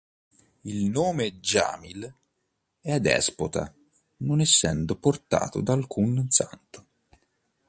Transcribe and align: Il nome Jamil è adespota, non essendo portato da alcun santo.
Il 0.61 0.85
nome 0.89 1.39
Jamil 1.41 2.11
è 2.79 2.91
adespota, 2.91 3.71
non 4.23 4.41
essendo 4.41 4.95
portato 4.95 5.61
da 5.61 5.73
alcun 5.73 6.25
santo. 6.31 6.87